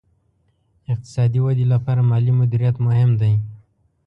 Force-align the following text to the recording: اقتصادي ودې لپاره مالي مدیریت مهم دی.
اقتصادي 0.93 1.39
ودې 1.43 1.65
لپاره 1.73 2.01
مالي 2.09 2.33
مدیریت 2.41 2.75
مهم 2.85 3.11
دی. 3.21 3.33